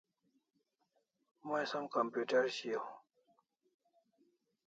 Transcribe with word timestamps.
May 1.49 1.65
som 1.71 1.85
computer 1.95 2.43
shiaw 2.55 2.87